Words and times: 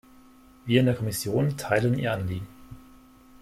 Wir 0.65 0.79
in 0.79 0.87
der 0.87 0.95
Kommission 0.95 1.57
teilen 1.57 1.99
Ihr 1.99 2.11
Anliegen. 2.11 2.47